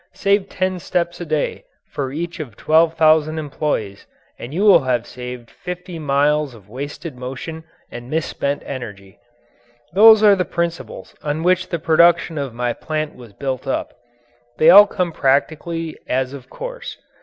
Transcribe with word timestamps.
Save 0.13 0.49
ten 0.49 0.79
steps 0.79 1.21
a 1.21 1.27
day 1.27 1.63
for 1.91 2.11
each 2.11 2.39
of 2.39 2.57
twelve 2.57 2.95
thousand 2.95 3.37
employees 3.37 4.07
and 4.39 4.51
you 4.51 4.63
will 4.63 4.81
have 4.85 5.05
saved 5.05 5.51
fifty 5.51 5.99
miles 5.99 6.55
of 6.55 6.67
wasted 6.67 7.15
motion 7.15 7.65
and 7.91 8.09
misspent 8.09 8.63
energy. 8.65 9.19
Those 9.93 10.23
are 10.23 10.35
the 10.35 10.43
principles 10.43 11.13
on 11.21 11.43
which 11.43 11.69
the 11.69 11.77
production 11.77 12.39
of 12.39 12.51
my 12.51 12.73
plant 12.73 13.13
was 13.15 13.33
built 13.33 13.67
up. 13.67 13.93
They 14.57 14.71
all 14.71 14.87
come 14.87 15.11
practically 15.11 15.95
as 16.07 16.33
of 16.33 16.49
course. 16.49 16.97